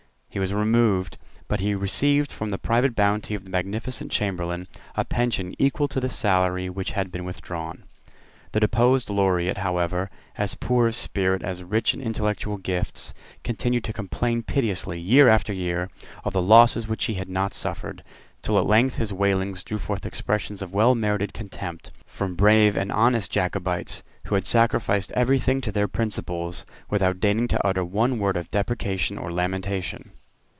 [0.33, 1.17] He was removed;
[1.49, 5.99] but he received from the private bounty of the magnificent Chamberlain a pension equal to
[5.99, 7.83] the salary which had been withdrawn.
[8.53, 13.91] The deposed Laureate, however, as poor of spirit as rich in intellectual gifts, continued to
[13.91, 15.89] complain piteously, year after year,
[16.23, 18.01] of the losses which he had not suffered,
[18.41, 22.89] till at length his wailings drew forth expressions of well merited contempt from brave and
[22.93, 28.17] honest Jacobites, who had sacrificed every thing to their principles without deigning to utter one
[28.17, 30.11] word of deprecation or lamentation.